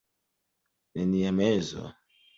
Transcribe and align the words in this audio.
Nenia 0.95 1.31
mezo. 1.39 1.83